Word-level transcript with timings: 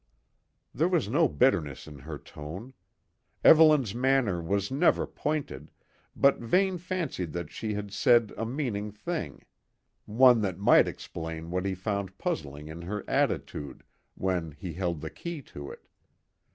There 0.73 0.87
was 0.87 1.07
no 1.09 1.27
bitterness 1.27 1.85
in 1.87 1.99
her 1.99 2.17
tone. 2.17 2.73
Evelyn's 3.43 3.93
manner 3.93 4.41
was 4.41 4.71
never 4.71 5.05
pointed, 5.05 5.69
but 6.15 6.39
Vane 6.39 6.79
fancied 6.79 7.33
that 7.33 7.51
she 7.51 7.75
had 7.75 7.91
said 7.91 8.33
a 8.35 8.43
meaning 8.43 8.91
thing, 8.91 9.43
one 10.07 10.41
that 10.41 10.57
might 10.57 10.87
explain 10.87 11.51
what 11.51 11.65
he 11.65 11.75
found 11.75 12.17
puzzling 12.17 12.67
in 12.67 12.81
her 12.81 13.07
attitude, 13.07 13.83
when 14.15 14.53
he 14.53 14.73
held 14.73 15.01
the 15.01 15.11
key 15.11 15.39
to 15.43 15.69
it. 15.69 15.87